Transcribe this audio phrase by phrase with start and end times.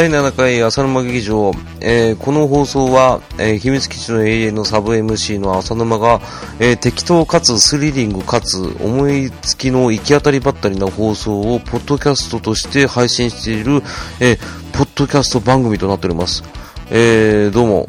[0.00, 1.52] 第7回浅沼劇場、
[1.82, 6.22] えー、この放送は、えー、秘密基地の永遠のサブ MC の浅沼が、
[6.58, 13.82] えー、適当かつスリリングかつ思いつきの行き当たりばったりな放送をポッドキャストとして配信している、
[14.20, 14.38] え
[14.72, 16.44] ポッドキャスト番組となっております。
[16.90, 17.86] えどうも、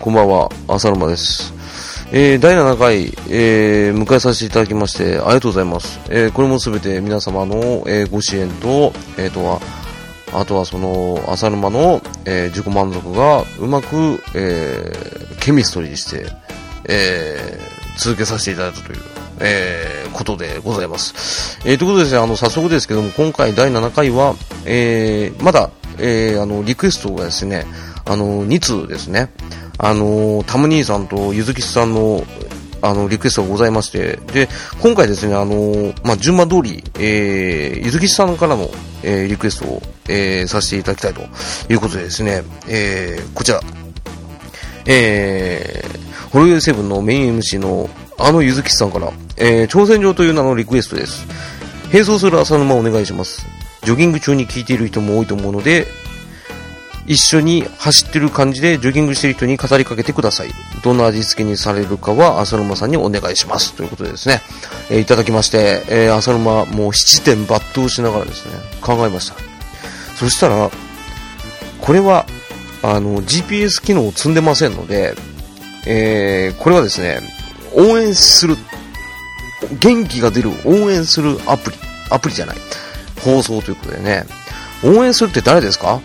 [0.00, 1.54] こんばんは、浅沼です。
[2.12, 5.98] えー、第7回、えー、迎えさせていただきましてありがとうございます。
[6.10, 9.62] えー、これもすべて皆様の、えご支援と、えー、とは、
[10.34, 14.92] あとはその、浅沼の、え自己満足がうまく、え
[15.40, 16.26] ケミストリーして、
[16.84, 18.98] えー続けさせていただいたという、
[19.38, 21.60] えことでございます。
[21.64, 27.66] えということでですね、あの、早速ですけども、今回第7回は、えまだ、えーあの、リクエストがですね、
[28.04, 29.30] あの、2通ですね。
[29.78, 32.22] あのタム兄さんとゆずきさんの
[32.84, 34.48] あの、リクエストがございまして、で、
[34.80, 38.68] 今回ですね、あのまあ、順番通り、えー、ゆずきさんからの、
[39.02, 41.22] えー、リクエストを、えー、させていただきたいと
[41.72, 43.60] いうことでですね、えー、こちら、
[44.86, 51.26] えー、ホロヨイセブンのメイン MC のあのゆずきさんから、えー、挑戦状という名のリクエストです。
[51.92, 53.46] 並走する浅沼お願いします。
[53.82, 55.86] ジョギング中に聞いている人も多いと思うので、
[57.06, 60.50] 一緒に走ってる感じでジョギングしてる人に語りかけてください。
[60.82, 63.74] どんな味付けにされるかは浅沼さんにお願いします。
[63.74, 64.40] ということでですね、
[64.90, 69.36] えー、いただきまして、えー、浅沼もう七点抜刀しながらですね、考えました。
[70.16, 70.70] そしたら、
[71.80, 72.26] これは、
[72.82, 75.14] あの、GPS 機能を積んでませんので、
[75.86, 77.20] えー、これはですね、
[77.74, 78.56] 応援する、
[79.80, 81.76] 元気が出る応援するアプリ、
[82.10, 82.56] アプリじゃない、
[83.22, 84.24] 放送ということでね、
[84.82, 86.00] 応援するって誰ですか？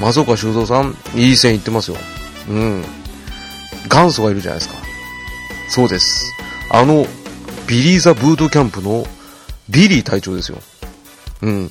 [0.00, 1.96] 松岡修造さん、いい線いってますよ。
[2.48, 2.84] うん。
[3.90, 4.78] 元祖がいるじゃないですか。
[5.68, 6.32] そうです。
[6.70, 7.06] あの、
[7.66, 9.04] ビリーザブートキャンプの
[9.68, 10.58] ビリー隊長ですよ。
[11.42, 11.70] うん。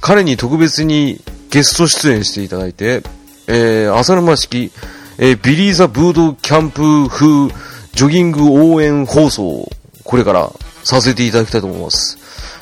[0.00, 1.20] 彼に特別に
[1.50, 3.02] ゲスト出演していただいて、
[3.48, 4.72] えー、浅沼式、
[5.18, 7.48] えー、ビリーザブートキャンプ風
[7.92, 9.68] ジョギング応援放送
[10.04, 10.52] これから
[10.86, 12.16] させていただきたいと思います。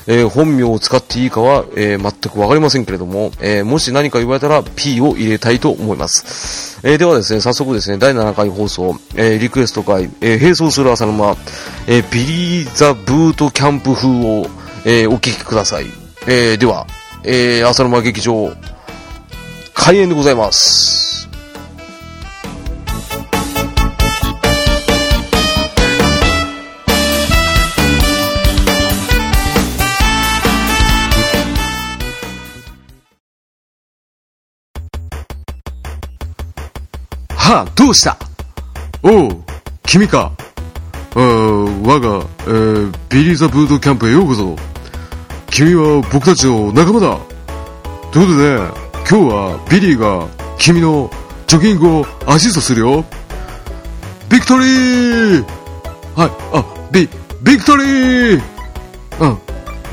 [0.07, 6.79] えー、本名を使っていいかは、えー、全くわかりませんけれども、えー、もし何か言われたら P を入れたいと思います。
[6.83, 11.35] えではですね、早速ですね、第7回放送、えリクエスト会、え並走する浅沼、
[11.87, 14.47] えビリーザブートキャンプ風を、
[14.85, 15.85] えお聞きください。
[16.27, 16.85] えでは、
[17.23, 18.53] え浅沼劇場、
[19.73, 21.04] 開演でございます。
[37.45, 38.17] はあ、どうした？
[39.03, 39.43] おう、
[39.83, 40.31] 君か。
[41.15, 44.55] あ我が、えー、ビリーザブートキャンプへようこそ。
[45.51, 47.19] 君は僕たちの仲間だ。
[48.11, 48.57] ということで、
[49.07, 51.11] 今日はビリーが君の
[51.45, 53.05] ジョギングをアシストするよ。
[54.27, 55.43] ビクトリー
[56.15, 57.07] はい、あ、ビ、
[57.43, 58.41] ビクトリー
[59.19, 59.37] うん。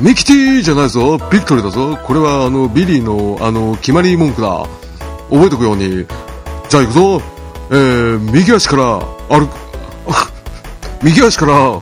[0.00, 1.18] ミキティじゃないぞ。
[1.30, 1.98] ビクトリーだぞ。
[2.02, 4.66] これはあの、ビリーのあの、決まり文句だ。
[5.28, 6.06] 覚えておくように。
[6.70, 7.22] じゃあ行くぞ。
[7.74, 9.00] えー、右足から
[9.34, 9.56] 歩く、
[11.02, 11.80] 右足から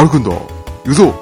[0.00, 0.30] 歩くんだ。
[0.30, 0.38] 行
[0.84, 1.14] くぞ。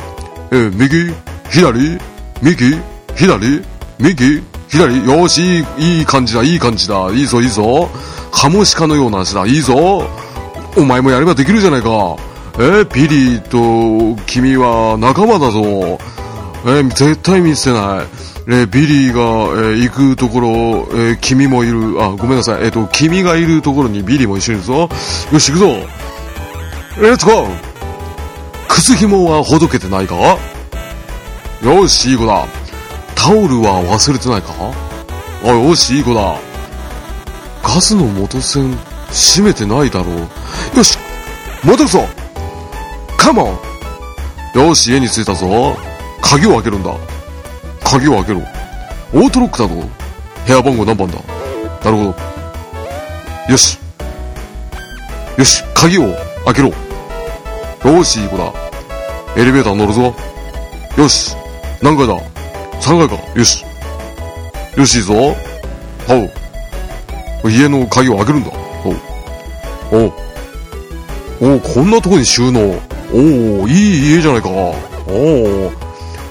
[0.50, 1.14] えー、右、
[1.48, 1.98] 左、
[2.42, 2.78] 右、
[3.16, 3.62] 左、
[3.98, 5.06] 右、左。
[5.06, 7.08] よし、いい、感じだ、いい感じだ。
[7.10, 7.88] いいぞ、いいぞ。
[8.30, 9.46] カモシカのような足だ。
[9.46, 10.06] いいぞ。
[10.76, 11.88] お前もやればできるじゃないか。
[12.58, 15.98] えー、ピリーと君は仲間だぞ。
[16.66, 18.29] えー、絶対見捨てない。
[18.46, 24.88] えー、ビリーが、えー、行くところ、えー、君もいる、あ、ごめんなさい、えっ、と、君がいるところにビリーも一緒にいるぞ。
[25.32, 25.66] よし、行くぞ。
[27.00, 27.48] レッツゴー
[28.68, 30.14] 靴紐はほどけてないか？
[31.62, 32.46] よし、いい子だ。
[33.14, 34.52] タオルは忘れてないか？
[35.44, 36.36] あ、よし、いい子だ。
[37.62, 38.76] ガスの元栓、
[39.10, 40.78] 閉めてないだろう。
[40.78, 40.98] よし、
[41.62, 42.06] 戻るぞ
[43.19, 43.58] カモ
[44.56, 45.76] ンよし、家に着いたぞ。
[46.22, 46.94] 鍵を開けるんだ。
[47.90, 48.40] 鍵を開けろ。
[49.12, 49.75] オートロックだぞ。
[50.46, 51.19] 部屋番号何番だ
[51.84, 52.14] なるほど。
[53.50, 53.81] よし。
[55.37, 56.14] よし、鍵を
[56.44, 56.69] 開けろ。
[57.90, 58.52] よし、いい子だ。
[59.37, 60.14] エレベーター乗るぞ。
[60.96, 61.34] よし。
[61.82, 62.16] 何階だ
[62.81, 63.25] ?3 階か。
[63.37, 63.64] よし。
[64.76, 65.14] よし、いいぞ。
[65.14, 66.31] は
[67.43, 67.50] う。
[67.50, 68.52] 家の鍵を開けるんだ。
[68.84, 68.96] おう。
[69.90, 70.12] おう。
[71.40, 72.60] おう、こんなとこに収納。
[73.12, 74.48] おおいい家じゃないか。
[74.48, 75.72] おお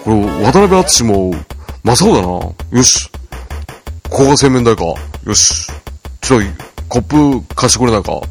[0.06, 1.34] これ、渡辺淳も
[1.90, 2.28] まさかだな。
[2.28, 2.54] よ
[2.84, 3.10] し。
[4.12, 4.84] ここが洗面台か。
[5.26, 5.72] よし。
[6.22, 6.46] ちょい、
[6.88, 8.22] コップ貸してくれないか。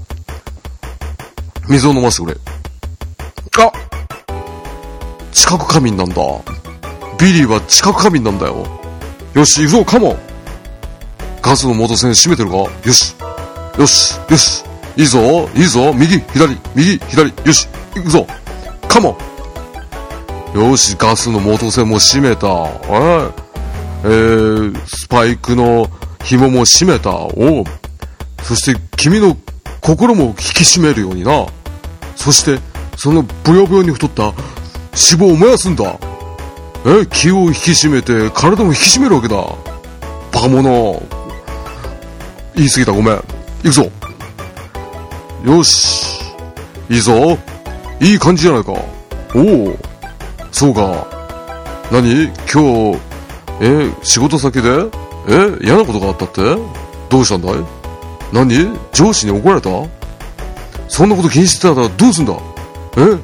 [1.68, 2.40] 水を飲ませてくれ。
[3.64, 3.72] あ
[5.32, 6.14] 知覚過敏なんだ。
[7.18, 8.64] ビリーは知覚過敏なんだよ。
[9.34, 10.18] よし、行くぞ、カモン
[11.42, 13.16] ガスの元栓閉めてるかよし。
[13.76, 14.62] よし、よし。
[14.96, 15.92] いいぞ、いいぞ。
[15.92, 17.32] 右、左、右、左。
[17.44, 17.66] よし、
[17.96, 18.26] 行くぞ。
[18.86, 19.18] カモ
[20.54, 22.46] ンよし、ガスの元栓も閉めた。
[22.88, 25.90] ええー、スパイクの
[26.24, 27.10] 紐も閉めた。
[27.10, 27.64] お
[28.42, 29.36] そして君の
[29.80, 31.46] 心も引き締めるようにな。
[32.16, 32.60] そして、
[32.96, 34.34] そのブヨブヨに太った脂
[34.94, 35.98] 肪を燃やすんだ。
[36.86, 39.36] え、気を引き締めて体も引き締めるわけだ。
[40.32, 41.02] バカ者。
[42.54, 43.14] 言い過ぎた、ごめん。
[43.14, 43.22] 行
[43.62, 43.90] くぞ。
[45.44, 46.22] よし。
[46.90, 47.38] いいぞ。
[48.00, 48.72] いい感じじゃないか。
[49.34, 49.78] おお。
[50.50, 51.06] そうか。
[51.90, 52.26] 何？
[52.52, 53.07] 今日、
[53.60, 54.68] え、仕事先で？
[55.28, 56.42] え、嫌なことがあったって？
[57.10, 57.54] どうしたんだい？
[58.32, 58.78] 何？
[58.92, 59.70] 上司に怒られた？
[60.88, 62.34] そんなこと気にしてたらどうすんだ？
[62.96, 63.18] え？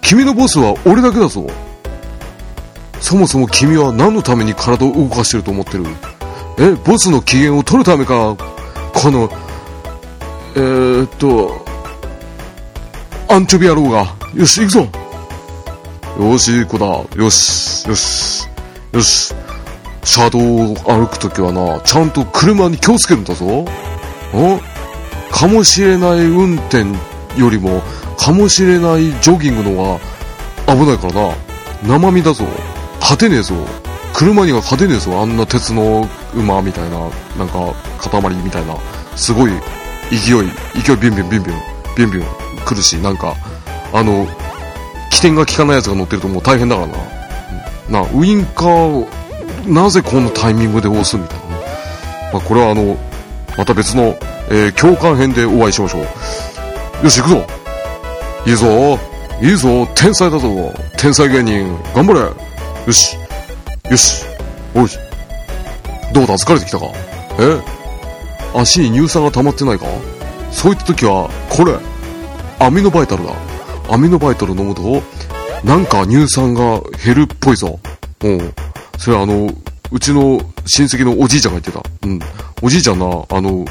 [0.00, 1.46] 君のボスは俺だけだぞ。
[3.00, 5.84] そもそも君は何のために体を動かしてると思ってる？
[6.58, 8.36] え、ボスの機嫌を取るためか、
[8.94, 9.28] この、
[10.54, 11.64] えー、っと、
[13.28, 14.14] アンチョビ野郎が。
[14.34, 14.88] よし、行くぞ。
[16.18, 16.86] よし、いい子だ。
[16.86, 18.48] よし、よし、
[18.96, 19.34] よし。
[20.04, 23.44] 車道を歩くときはな、ちゃんと車に気をつけるんだぞ。
[23.44, 23.66] ん
[25.30, 26.84] かもしれない運転
[27.38, 27.82] よりも、
[28.16, 31.34] かもしれないジョギングのが危ないからな。
[31.82, 32.46] 生身だぞ。
[33.00, 33.54] 勝てねえぞ。
[34.14, 35.20] 車には勝てねえぞ。
[35.20, 36.98] あんな鉄の馬みたいな、
[37.36, 38.76] なんか、塊みたいな。
[39.14, 39.50] すごい
[40.10, 40.50] 勢い、
[40.82, 41.60] 勢いビュンビュンビュンビュン、
[41.96, 43.34] ビュンビュン来るし、なんか、
[43.92, 44.26] あの、
[45.10, 47.15] 起点が効かないやつが乗ってるともう大変だからな。
[47.88, 49.08] な、ウインカーを、
[49.66, 51.44] なぜこのタイミングで押すみたいな。
[52.32, 52.96] まあ、これはあの、
[53.56, 54.16] また別の、
[54.48, 56.02] えー、共感編でお会いしましょう。
[57.04, 57.46] よし、行くぞ。
[58.46, 58.98] いいぞ。
[59.40, 59.86] いいぞ。
[59.94, 60.48] 天才だぞ。
[60.96, 61.76] 天才芸人。
[61.94, 62.20] 頑張れ。
[62.20, 62.32] よ
[62.92, 63.16] し。
[63.90, 64.24] よし。
[64.74, 64.88] おい。
[66.12, 66.34] どうだ？
[66.34, 66.86] 疲れてきたか？
[67.38, 67.60] え？
[68.54, 69.86] 足に乳酸が溜まってないか？
[70.52, 71.76] そういった時は、これ、
[72.58, 73.32] アミノバイタルだ。
[73.90, 75.02] アミノバイタル飲むと、
[75.64, 77.80] なんか乳酸が減るっぽいぞ。
[78.22, 78.54] うん。
[78.98, 79.50] それあの、
[79.90, 81.82] うちの親戚のおじいちゃんが言ってた。
[82.06, 82.20] うん。
[82.62, 83.08] おじいちゃんな、あ
[83.40, 83.64] の、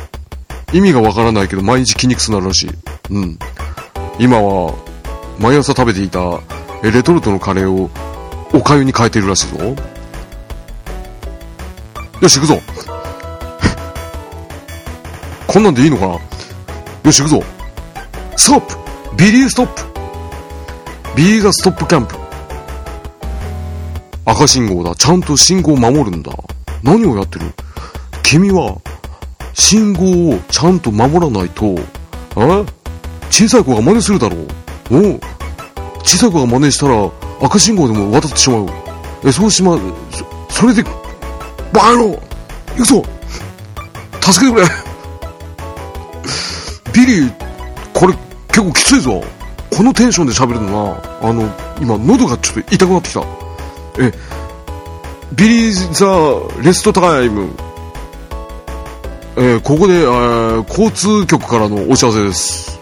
[0.74, 2.70] 意味がわからないけど毎日筋肉痛になるらしい。
[3.12, 3.38] うん。
[4.20, 4.74] 今は、
[5.40, 6.42] 毎朝食べていた
[6.82, 7.90] レトルトのカレーを
[8.54, 9.76] お粥に変えてるらしいぞ。
[12.22, 12.62] よし、行くぞ。
[15.48, 16.22] こんなんでいいのかなよ
[17.12, 17.44] し、行くぞ。
[18.36, 18.76] ストップ
[19.18, 19.95] ビリーストップ
[21.16, 22.16] ビリーがストップキャンプ。
[24.26, 24.94] 赤信号だ。
[24.96, 26.34] ちゃんと信号を守るんだ。
[26.84, 27.46] 何をやってる？
[28.22, 28.82] 君は、
[29.54, 32.66] 信号をちゃんと守らないと、え
[33.30, 34.48] 小さい子が真似するだろう。
[34.92, 35.16] お？
[35.16, 35.20] う。
[36.04, 37.10] 小さい子が真似したら、
[37.42, 38.68] 赤信号でも渡ってしまう。
[39.24, 39.78] え、そうしま、
[40.12, 40.84] そ、それで、
[41.72, 42.20] バカ野郎
[42.76, 43.04] 行くぞ
[44.22, 44.68] 助けてくれ
[46.94, 47.34] ビリー、
[47.94, 48.14] これ
[48.48, 49.24] 結構きついぞ。
[49.76, 51.50] このテンションで喋るのは、あの、
[51.82, 53.22] 今喉がちょっと痛くなってきた。
[54.00, 54.12] え、
[55.34, 57.50] ビリー the rest time。
[59.36, 62.80] えー、ここで、えー、交通局からのお知らせです。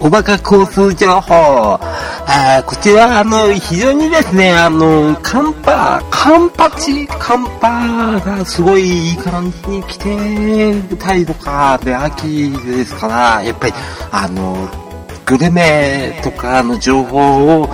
[0.00, 1.78] おバカ交通情報。
[2.34, 13.74] あこちら、あの、非常にですね、あの、カンパ、カンパチ、カンパがすごいいい感じに来てたりとか、で、秋ですから、やっぱり、
[14.10, 14.66] あの、
[15.26, 17.68] グルメとかの情報を、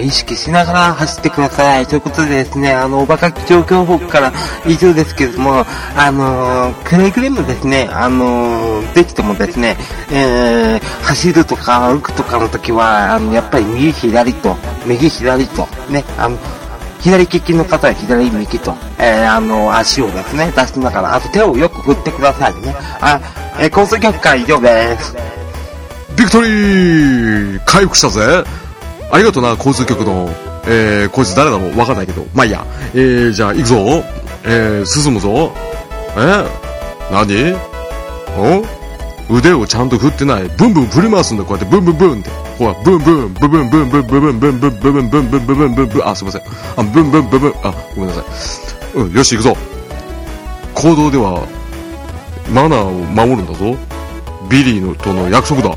[0.00, 1.86] 意識しながら走ってください。
[1.86, 4.32] ということでですね、あの、おバカ状況報告から
[4.66, 5.64] 以上ですけれども、
[5.96, 9.76] あのくれぐれもですね、あのぜひともですね、
[10.10, 16.38] えー、走るとか歩くとかの時は、あの、やっぱり右左と、右左と、ね、あの、
[17.00, 22.74] 左利きの方は左右と、えー、あの、足をですね、出しながら、あと手をよく振ってくださいね。
[23.00, 23.20] あ、
[23.58, 25.14] えー、交通局から以上です。
[26.16, 28.42] ビクトリー回復したぜ
[29.10, 30.30] ありがとうな、交通局の、
[30.66, 32.26] えー、こいつ誰だろうわかんないけど。
[32.34, 32.66] まあいいや。
[32.94, 34.04] えー、じゃあ行くぞ。
[34.44, 35.52] えー、進むぞ。
[36.16, 36.46] えー、
[37.10, 37.56] 何？
[38.38, 38.64] お？
[39.30, 40.48] 腕をちゃんと振ってない。
[40.56, 41.70] ブンブン振り回すんだ、こうやって。
[41.70, 42.30] ブンブンブンって。
[42.58, 46.42] ほら、ブンブン、ブンブンブンブンブンブンブンブンブンブンブンブンブンブンブンブンあ、すいません。
[46.76, 48.24] あ、ブンブンブンブン、あ、ごめんなさい。
[48.98, 49.56] うん、よし、行くぞ。
[50.74, 51.46] 公道では、
[52.50, 53.76] マナーを守るんだぞ。
[54.48, 55.76] ビリーのとの約束だ。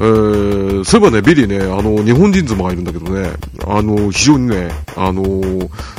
[0.00, 3.32] えー、そういえばね、ビリーね、あの、日本人妻がいるんだけどね、
[3.66, 5.22] あの、非常にね、あの、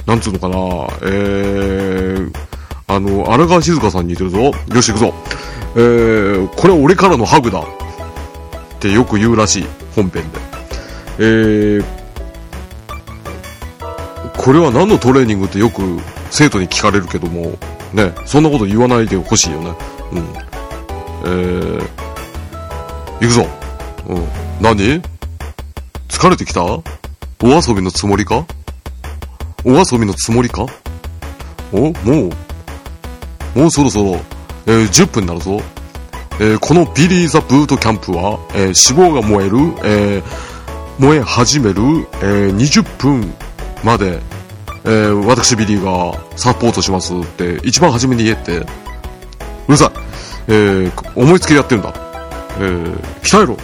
[0.08, 0.56] なんつうのかな、
[1.04, 2.34] えー、
[2.88, 4.40] あの、荒川静香さんに似てるぞ。
[4.40, 5.14] よし、行くぞ。
[5.76, 7.60] えー、これは俺からのハグだ。
[7.60, 7.64] っ
[8.80, 9.66] てよく言うらしい、
[9.96, 10.40] 本編で。
[11.20, 11.84] えー、
[14.36, 15.84] これは何のトレーニングってよく
[16.32, 17.56] 生徒に聞かれるけども、
[17.94, 19.76] ね、そんなこと言わないでほしいよね。
[20.12, 20.26] うん。
[21.24, 21.88] えー、
[23.22, 23.61] 行くぞ。
[24.08, 24.28] うん。
[24.62, 25.02] 何？
[26.10, 26.64] 疲れてきた？
[26.64, 26.84] お
[27.44, 28.46] 遊びのつもりか？
[29.64, 30.66] お遊びのつもりか？
[31.72, 32.30] おも
[33.56, 34.20] う、もうそろそろ、
[34.68, 35.62] えー10分になるぞ。
[36.40, 40.24] えーこのビリー・ザ・ブートキャンプは、えー脂肪が燃える、えー
[41.00, 41.82] 燃え始める、
[42.22, 43.34] えー20分
[43.84, 44.20] まで、
[44.84, 48.66] えー私ビリーがサポートしますって一番初めに言えって、う
[49.70, 50.00] るさい。
[50.48, 51.94] えー思いつきでやってるんだ。
[52.58, 53.58] えー鍛えろ。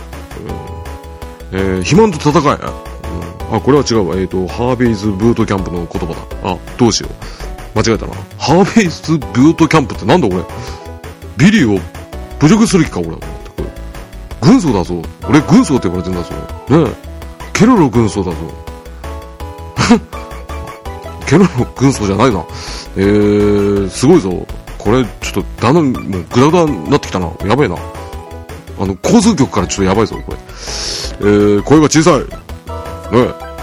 [1.52, 2.56] えー、肥満と戦え。
[2.56, 2.98] うん
[3.50, 4.18] あ、これは違うわ。
[4.18, 6.52] えっ、と、ハーベイズブートキャンプの言葉だ。
[6.52, 7.80] あ、どうしよう。
[7.80, 8.14] 間違えたな。
[8.38, 10.44] ハーベイズブートキャンプってなんだ俺。
[11.38, 11.80] ビリーを
[12.40, 13.12] 侮辱する気か俺。
[13.12, 13.22] これ
[14.42, 15.02] 軍曹だぞ。
[15.30, 16.34] 俺軍曹って言われてんだぞ。
[16.70, 16.92] ね。
[17.54, 18.38] ケロロ軍曹だぞ。
[21.26, 22.44] ケロロ軍曹じゃないな。
[22.98, 24.46] えー、すごいぞ。
[24.78, 27.32] これ、ちょっと、だんだん、もう、グダグダになってきたな。
[27.46, 27.76] やばいな。
[28.80, 30.38] あの、交通局からちょっとやばいぞ、これ。
[31.20, 32.20] えー、声が小さい。
[32.20, 32.26] ね、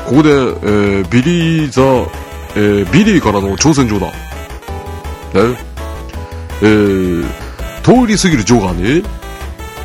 [0.06, 1.82] ここで、えー、ビリーザ、
[2.56, 4.06] えー、ビリーからの挑戦状だ。
[4.06, 4.12] ね、
[6.62, 7.24] えー、
[7.82, 9.04] 通り過ぎるジョガーに、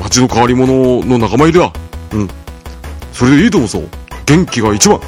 [0.00, 1.72] 街の変わり者の仲間入りだ。
[2.12, 2.28] うん。
[3.12, 3.82] それでいいと思うぞ。
[4.24, 5.00] 元気が一番。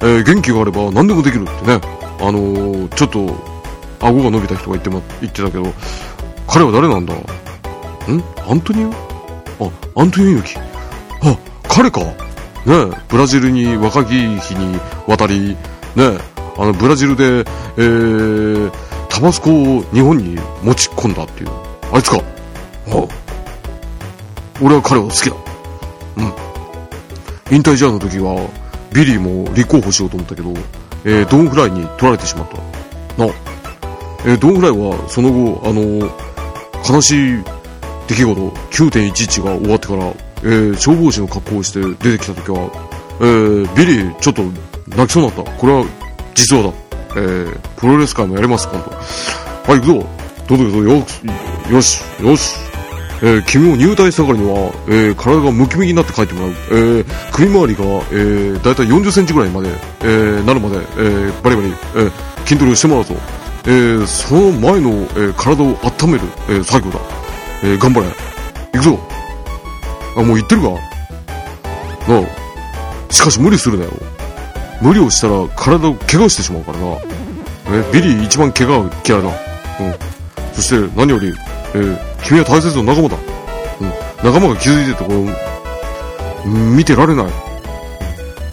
[0.00, 1.80] えー、元気があれば何でもできるってね。
[2.18, 3.36] あのー、ちょっと、
[4.00, 5.70] 顎が伸びた人が言ってま、言ってたけど、
[6.48, 7.12] 彼は誰なんだ？
[7.12, 7.20] ん？
[8.48, 8.90] アントニオ？
[9.66, 10.60] あ、アントニオ猪木。
[10.60, 11.36] あ、
[11.68, 12.00] 彼か？
[12.00, 12.14] ね
[13.08, 15.50] ブラジルに若き日に渡り、
[15.94, 16.16] ね
[16.56, 17.44] あの、ブラジルで、
[17.76, 18.72] えー、
[19.20, 21.50] タバスコを日本に持ち込んだっていう。
[21.92, 22.16] あいつか。
[22.16, 25.36] はあ、俺は彼を好きだ。
[26.16, 27.54] うん。
[27.54, 28.48] 引退試合の時は、
[28.94, 30.54] ビリーも立候補しようと思ったけど、
[31.04, 32.56] えー、ドンフライに取られてしまった。
[33.22, 33.30] な。
[34.24, 36.30] えー、ドンフライは、その後、あのー
[36.90, 37.44] 悲しい
[38.08, 42.70] 出来事、9.11が終わってから、えー、消防士の格好をして出てきた時は、
[43.20, 44.44] えー、ビリー、ちょっと
[44.96, 45.50] 泣きそうになった。
[45.58, 45.84] これは、
[46.34, 46.89] 実話だ。
[47.16, 48.90] えー、プロレス界もやります、今度。
[48.90, 50.06] はい、行くぞ。
[50.48, 51.20] どうぞどうぞ、よし、
[51.70, 52.70] よし、よし。
[53.22, 56.50] えー、君を入隊したからには、えー、体がムキムキになって帰ってもらう。
[56.50, 59.68] えー、首周りが、えー、だいたい40センチぐらいまで、
[60.00, 62.12] えー、なるまで、えー、バリバリ、えー、
[62.46, 63.14] 筋トレをしてもらうぞ。
[63.66, 67.00] えー、その前の、えー、体を温める、えー、作業だ。
[67.62, 68.06] えー、頑張れ。
[68.72, 68.98] 行くぞ。
[70.16, 70.76] あ、もう行ってるかな
[72.20, 73.12] あ。
[73.12, 73.90] しかし無理するなよ。
[74.80, 76.96] 無理をしたら体を怪我してしまうからな。
[77.72, 79.28] えビリー一番怪我が嫌いだ。
[79.28, 80.54] うん。
[80.54, 81.28] そして何より、
[81.74, 83.16] えー、君は大切な仲間だ。
[83.80, 83.92] うん。
[84.24, 85.14] 仲間が気づいてて、こ
[86.44, 87.26] う、見てられない。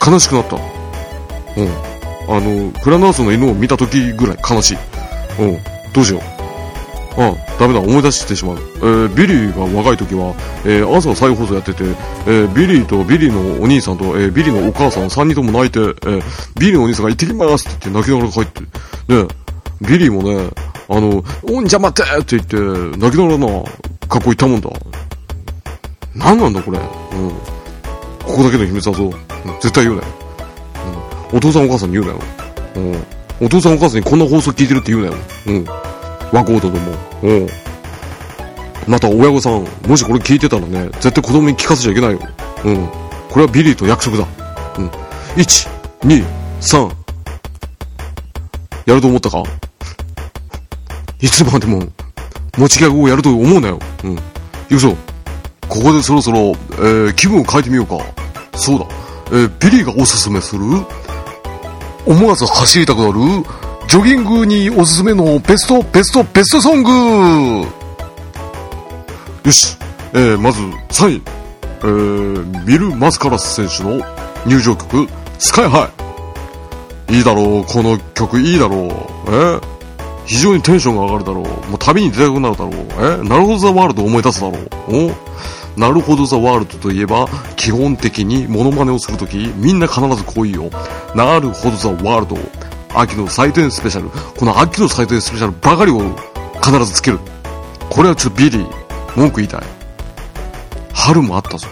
[0.05, 0.55] 悲しくなった。
[0.55, 1.97] うん。
[2.29, 4.77] あの、フランダースの犬を見た時ぐらい悲しい。
[5.39, 5.57] うん。
[5.93, 6.36] どうしよう。
[7.17, 8.57] あ、ダメだ、思い出してしまう。
[8.57, 19.27] えー、ビリーが若い時は、えー、朝再放送やってて、えー、ビリーとビリーのお兄さんと、えー、ビリーのお母さん3人とも泣いて、えー、ビリーのお兄さんが行ってきますって言って泣きながら帰って、ね、
[19.81, 20.49] ビリーもね、
[20.89, 23.63] あの、おんじゃ待ってって言って、泣きながらな、
[24.07, 24.69] 学校行ったもんだ。
[26.15, 26.77] なんなんだこれ。
[26.77, 27.29] うん。
[28.25, 29.11] ここだけの秘密だぞ。
[29.61, 30.07] 絶対言うなよ。
[31.31, 31.37] うん。
[31.37, 32.19] お父さんお母さんに言うなよ。
[32.75, 33.45] うん。
[33.45, 35.17] お父さんお母さんにこんな放送聞いてるって言うなよ。
[35.47, 35.65] うん。
[36.31, 36.91] 若人ども。
[37.23, 37.47] うん。
[38.87, 42.19] また親御さん、もしこれ聞いてたらね、絶対子供に聞かせちゃいけないよ。
[42.63, 42.87] うん。
[43.29, 44.25] これはビリーと約束だ。
[44.77, 44.87] うん。
[45.35, 45.69] 1、
[46.01, 46.25] 2、
[46.61, 46.91] 3。
[48.85, 49.43] やると思ったか？
[51.19, 51.83] いつまでも、
[52.57, 53.79] 持ちギャグをやると思うなよ。
[54.03, 54.15] うん。
[54.15, 54.21] 行
[54.69, 54.95] くぞ。
[55.67, 57.97] ここでそろそろ、えー、気分を変えてみようか。
[58.55, 58.85] そうだ。
[59.31, 60.63] えー、ビリーがおすすめする、
[62.05, 63.13] 思わず走りたくなる、
[63.87, 67.67] ジョギングにおすすめのベスト、ベスト、ベストソング
[69.45, 69.77] よし。
[70.13, 71.21] えー、まず3位。
[71.79, 74.03] えー、ビル・マスカラス選手の
[74.45, 75.07] 入場曲、
[75.39, 75.89] スカイハ
[77.09, 77.17] イ。
[77.17, 78.79] いいだろう、この曲いいだろう。
[78.87, 79.61] えー、
[80.25, 81.43] 非常にテンションが上がるだろう。
[81.69, 82.73] もう旅に出たくなるだろう。
[82.73, 84.67] えーなるほどザワールド思い出すだろう。
[85.77, 90.69] おなるほどザワールドといえば、基本的にモノマネをするとき、みんな必ずこう言うよ。
[91.15, 92.66] なるほどザワールド。
[92.99, 94.09] 秋の祭典スペシャル。
[94.09, 95.99] この秋の祭典スペシャルばかりを
[96.63, 97.19] 必ずつける。
[97.89, 99.61] これはちょっとビリー、文句言いたい。
[100.93, 101.67] 春もあったぞ。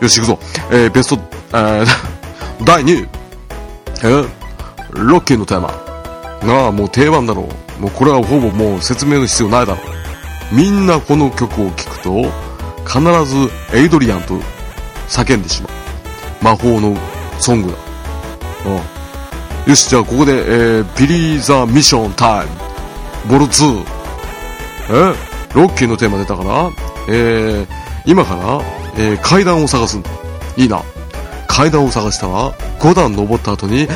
[0.00, 0.38] よし、行くぞ。
[0.70, 1.20] えー、ベスト、
[1.52, 1.86] えー、
[2.64, 3.08] 第2位。
[4.02, 4.28] えー、
[4.92, 5.68] ロッキーのテーマ。
[6.46, 7.82] なあ、もう定番だろう。
[7.82, 9.80] もうこれはほぼもう説明の必要ないだろ
[10.52, 10.54] う。
[10.54, 12.32] みんなこの曲を聴くと、
[12.86, 14.34] 必ずエイドリアンと
[15.08, 16.44] 叫んでしまう。
[16.44, 16.96] 魔法の
[17.38, 17.78] ソングだ。
[18.66, 18.99] うん。
[19.66, 20.32] よし、じゃあここで、
[20.78, 22.52] えー、ビリー・ザ・ミッション・タイム。
[23.28, 23.84] ボル2。
[24.90, 25.30] え？
[25.54, 26.70] ロッキーのテーマ出たから、
[27.08, 27.66] えー、
[28.06, 28.60] 今から、
[28.96, 30.10] えー、階段を探すんだ。
[30.56, 30.82] いいな。
[31.46, 33.88] 階段を探したら、5段登った後に、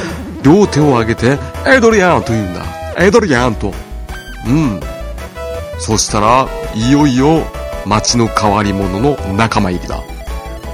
[0.42, 2.64] 両手を上げて、エドリアンと言うんだ。
[2.98, 3.72] エドリアンと。
[4.46, 4.80] うん。
[5.78, 7.42] そしたら、いよいよ、
[7.86, 10.02] 街の変わり者の仲間入りだ。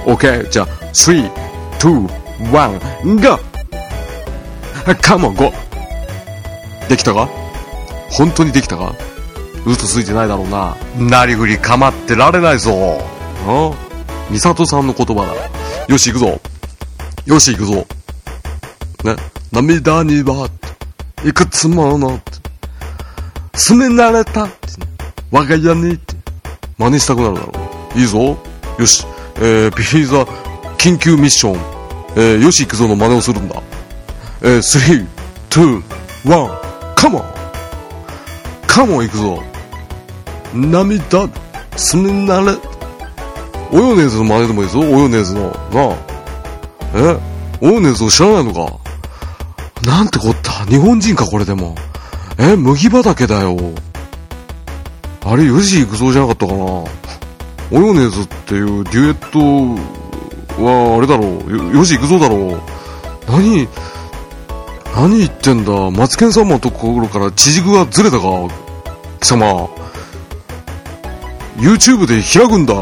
[0.05, 0.49] OK?
[0.49, 1.31] じゃあ、3、
[1.79, 2.09] 2、
[2.49, 3.50] 1、GO!
[5.01, 5.51] カモン、ゴ
[6.89, 7.29] できたか？
[8.09, 8.93] 本当にできたか？
[9.65, 10.75] 嘘ついてないだろうな。
[10.97, 12.99] なりぐり構ってられないぞ。
[13.47, 13.71] あ
[14.29, 15.33] ミサトさんの言葉だ。
[15.87, 16.41] よし、行くぞ。
[17.25, 17.85] よし、行くぞ。
[19.03, 19.15] ね？
[19.51, 20.49] 涙には、
[21.25, 22.19] いくつもの、
[23.53, 24.47] 住み慣れた、
[25.29, 25.99] 我が家に、
[26.77, 27.51] 真似したくなるだろ
[27.95, 27.99] う。
[27.99, 28.37] いいぞ。
[28.79, 29.05] よし。
[29.35, 30.23] えー、ビリーザ、
[30.77, 31.59] 緊急ミッション。
[32.15, 33.61] えー、よし行くぞの真似をするんだ。
[34.43, 35.07] えー、3、
[35.51, 35.83] 2、
[36.25, 37.23] 1、カモン
[38.65, 39.43] カモン行くぞ。
[40.55, 41.29] 涙、
[41.77, 42.57] 住み慣れ。
[43.71, 45.51] オヨネーズの真似でもいいぞ、オヨネーズの。
[45.71, 45.97] なあ。
[46.95, 47.19] え
[47.61, 48.79] オヨネーズを知らないのか
[49.85, 50.65] なんてこった。
[50.65, 51.75] 日本人か、これでも。
[52.39, 53.55] え麦畑だよ。
[55.23, 56.59] あれ、ヨジ行くぞじゃなかったかな。
[56.63, 56.87] オ
[57.73, 59.77] ヨネーズっていうデュエッ
[60.57, 61.77] トは、あれだろう。
[61.77, 62.61] ヨジ行くぞだろう。
[63.31, 63.67] 何、
[64.95, 65.91] 何言ってんだ？
[65.91, 68.25] マツケン様のところから地軸がずれたか？
[69.19, 69.69] 貴様。
[71.57, 72.73] YouTube で開くんだ。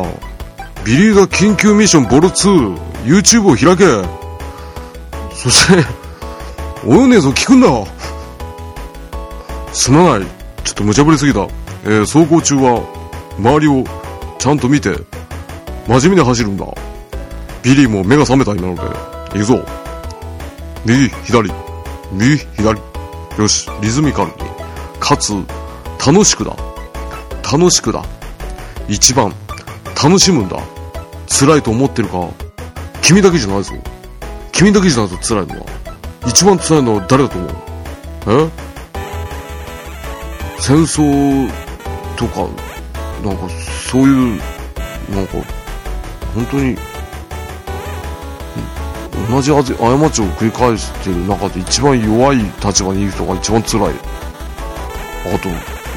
[0.86, 2.78] ビリーザ緊急ミッションボル2。
[3.06, 3.86] YouTube を開け。
[5.36, 5.86] そして、
[6.86, 7.68] オヨネーズを聞くんだ。
[9.74, 10.28] すまない。
[10.64, 11.42] ちょっと無茶ぶりすぎた。
[11.86, 12.82] えー、走行中は、
[13.38, 13.84] 周りを
[14.38, 14.94] ちゃんと見て、
[15.88, 16.66] 真面目に走るんだ。
[17.64, 19.66] ビリーも目が覚めた今ので、行くぞ。
[20.86, 21.52] 右、左、
[22.12, 22.80] 右、左。
[23.38, 24.34] よし、リズミカルに。
[25.00, 25.34] かつ、
[26.06, 26.56] 楽しくだ。
[27.52, 28.04] 楽しくだ。
[28.88, 29.34] 一番、
[30.02, 30.58] 楽しむんだ。
[31.28, 32.28] 辛いと思ってるか。
[33.02, 33.74] 君だけじゃないぞ。
[34.52, 35.66] 君だけじゃないぞ、辛いのは。
[36.28, 37.52] 一番辛いのは誰だと思う？
[38.28, 38.50] え？
[40.60, 41.50] 戦争
[42.18, 42.48] とか、
[43.24, 43.48] なんか、
[43.90, 44.42] そういう、
[45.16, 45.38] なんか、
[46.36, 46.78] 本当に、
[49.28, 53.94] 同じ過ちを繰り返してる中で一番弱い立場にいる人が一番辛い。
[55.34, 55.50] あと、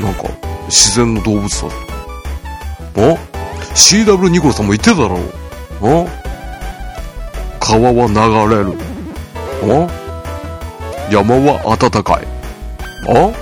[0.02, 0.24] なんか、
[0.66, 1.68] 自然の動物だ。
[2.96, 3.16] あ
[3.74, 5.20] ?CW ニコラさんも言ってただろう。
[5.82, 6.06] あ？
[7.60, 8.14] 川は流
[8.54, 8.72] れる。
[9.64, 9.88] あ？
[11.10, 12.26] 山は暖かい。
[13.08, 13.32] あ？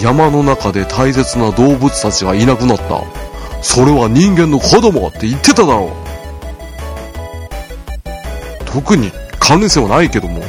[0.00, 3.02] 山の中で大切な動物たちがいなくなった。
[3.62, 6.01] それは人間の子供って言ってただろう。
[8.72, 10.46] 特に関連性はないけども、ね。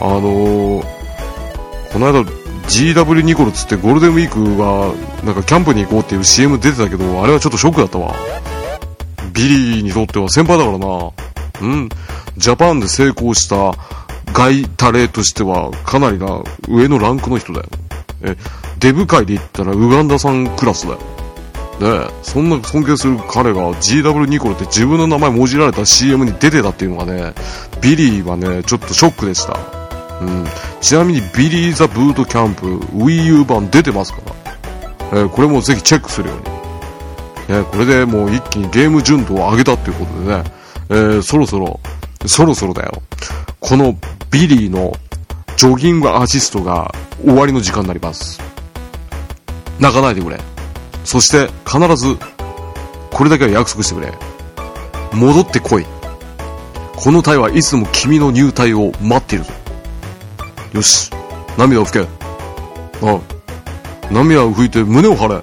[0.00, 0.84] あのー、
[1.92, 2.24] この間
[2.68, 8.14] GW ニコルつってゴールデンウィークはなんかキャンプに行こうっていう CM 出てたけど、あれはちょっとショックだったわ。
[9.32, 11.10] ビリーにとっては先輩だからな。
[11.60, 11.88] うん。
[12.36, 13.74] ジャパンで成功した
[14.32, 17.66] 外タレとしてはかなりな上のランクの人だよ。
[18.22, 18.36] え、
[18.78, 20.98] デブ界で言ったらウガンダさんクラスだよ。
[21.80, 27.32] ねそんな尊敬する彼が GW ニコルって自分の名前もじられた CM に出てたっていうのがね、
[27.80, 29.58] ビリーはね、ちょっとショックでした。
[30.20, 30.44] うん。
[30.82, 34.34] ちなみにビリーザブートキャンプ Wii U 版出てますから。
[35.12, 37.56] えーこれもぜひチェックするように。
[37.58, 40.44] ね、これでもう一気にゲーム純度を上げたっていうことでね、
[40.90, 41.80] えーそろそろ、
[42.26, 43.02] そろそろだよ。
[43.58, 43.96] この
[44.30, 44.92] ビリーの
[45.56, 48.40] ジョギングアシストが終わりの時間になります。
[49.78, 50.38] 泣かないでくれ。
[51.04, 52.16] そして必ず、
[53.10, 54.12] これだけは約束してくれ。
[55.12, 55.86] 戻ってこい。
[56.96, 59.52] この隊はいつも君の入隊を待っているぞ。
[60.72, 61.10] よし、
[61.56, 62.08] 涙を拭け。
[63.06, 63.20] ああ
[64.12, 65.42] 涙を拭いて胸を張れ。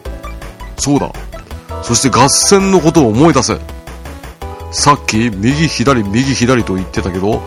[0.78, 1.12] そうだ。
[1.82, 3.60] そして合戦のことを思い出せ。
[4.72, 7.42] さっき右左右左と言ってたけど、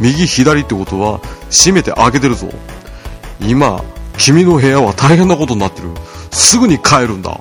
[0.00, 2.48] 右左ってことは閉めて開けてるぞ。
[3.40, 3.82] 今、
[4.18, 5.88] 君の部屋は大変なことになってる。
[6.30, 7.40] すぐに帰るんだ。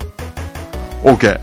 [1.05, 1.39] OK。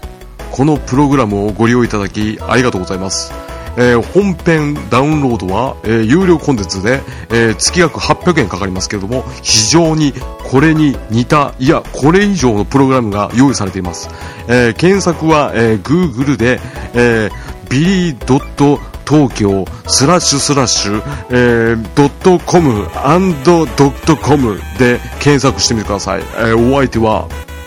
[0.51, 3.33] このプログラムをご利用いただきありがとうございます。
[3.79, 10.12] えー本編ダウンロードは、えー有料コンテンツで、えー月額800円かかりますけれども、非常に
[10.51, 14.11] これに似た、いや、これ以上のプログラムが用意されています。
[14.48, 16.61] えー検索は、えー Google で、
[16.92, 26.20] えー、ビリー東京スラッシュスラッシュ、えー、ドットコム and ドットコムで検索してみてください。
[26.20, 27.27] えーお相手は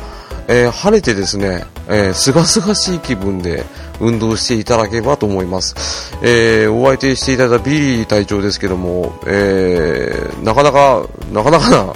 [0.49, 3.65] え晴れてですね、えー、すがすがしい気分で
[4.01, 5.75] 運動していただければと思います。
[6.23, 11.95] えーお相手していただいたビリー隊長ですけども、えーなかなか、なかなかな、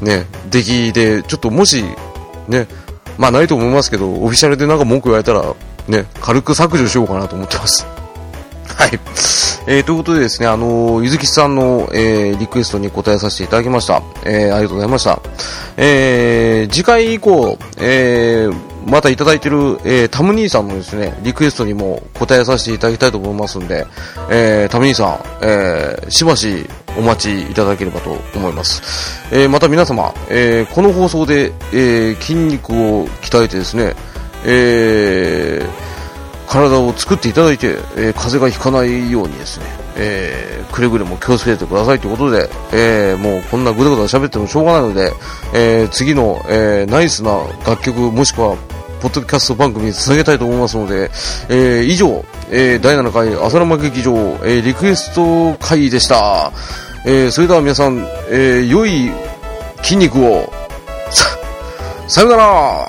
[0.00, 1.84] ね、出来で、ちょっともし、
[2.48, 2.66] ね、
[3.18, 5.54] まあないと思いますけど、オフィシャルでなんか文句言われたら、
[5.88, 7.86] ね、軽く削除しようかなと思ってます。
[8.66, 9.00] はい。
[9.66, 14.02] えー、ということでですね、あのーゆずきさんの、えー、リクエストに答えさせていただきました。
[14.24, 15.20] えー、ありがとうございました。
[15.76, 23.86] えー、次回以降、えー、またいただいてる、えー、タム兄さんのですね、リクエストにも答えさせていただきたいと思いますんで、
[24.30, 28.82] えー、タム兄さん、えー、しばしお待ちいただければと思います。
[29.32, 33.94] えー、また皆様、えー、この放送で、えー、筋肉を鍛えてですね、
[34.44, 35.62] え、
[36.50, 45.12] 体を作っていただいて、え風邪がひかないようにですね、えくれぐれも気をつけてくださいということで、えもうこんなぐだぐだ喋ってもしょうがないので、
[45.54, 48.56] え次の、えナイスな楽曲もしくは
[49.00, 51.10] ポッドキャスト番組につなげたいと思いますので、
[51.48, 54.12] え以上、えー第7回浅沼劇場、
[54.44, 56.50] えーリクエスト会でした。
[57.06, 59.10] えーそれでは皆さん、えー良い
[59.82, 60.52] 筋肉を、
[61.10, 61.38] さ、
[62.08, 62.88] さよなら